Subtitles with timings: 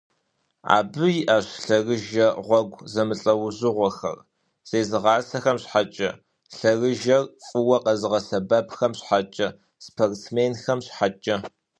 [0.75, 4.17] Абы иIэщ лъэрыжэ гъуэгу зэмылIэужьыгъуэхэр:
[4.69, 6.09] зезыгъасэхэм щхьэкIэ,
[6.55, 9.47] лъэрыжэр фIыуэ къэзыгъэсэбэпхэм щхьэкIэ,
[9.85, 11.35] спортсменхэм щхьэкIэ.